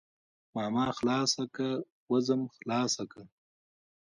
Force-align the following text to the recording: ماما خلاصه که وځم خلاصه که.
ماما 0.55 0.85
خلاصه 0.97 1.43
که 1.55 1.67
وځم 2.11 2.41
خلاصه 2.55 3.03
که. 3.11 3.21